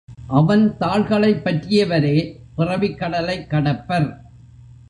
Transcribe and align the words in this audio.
அவன் 0.27 0.77
தாள்களைப் 0.77 1.41
பற்றியவரே 1.45 2.35
பிறவிக் 2.55 2.97
கடலைக் 2.99 3.47
கடப்பர். 3.49 4.17